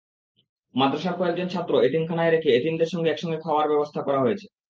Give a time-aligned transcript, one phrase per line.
[0.75, 4.45] মাদ্রাসার কয়েকজন ছাত্র এতিমখানায় রেখে এতিমদের সঙ্গে একসঙ্গে খাওয়ার ব্যবস্থা করা হয়েছে।